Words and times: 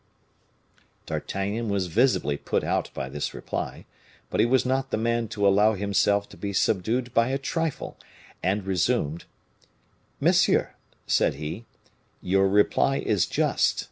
D'Artagnan 1.05 1.69
was 1.69 1.85
visibly 1.85 2.35
put 2.35 2.63
out 2.63 2.89
by 2.95 3.07
this 3.07 3.35
reply; 3.35 3.85
but 4.31 4.39
he 4.39 4.47
was 4.47 4.65
not 4.65 4.89
the 4.89 4.97
man 4.97 5.27
to 5.27 5.47
allow 5.47 5.73
himself 5.75 6.27
to 6.29 6.37
be 6.37 6.53
subdued 6.53 7.13
by 7.13 7.27
a 7.27 7.37
trifle, 7.37 7.97
and 8.41 8.65
resumed: 8.65 9.25
"Monsieur," 10.19 10.73
said 11.05 11.35
he, 11.35 11.65
"your 12.19 12.47
reply 12.49 12.97
is 12.97 13.27
just. 13.27 13.79